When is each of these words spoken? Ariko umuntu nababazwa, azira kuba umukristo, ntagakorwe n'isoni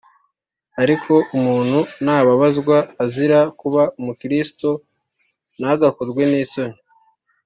Ariko 0.81 1.13
umuntu 1.37 1.79
nababazwa, 2.03 2.77
azira 3.03 3.39
kuba 3.59 3.81
umukristo, 3.99 4.69
ntagakorwe 5.57 6.21
n'isoni 6.31 6.77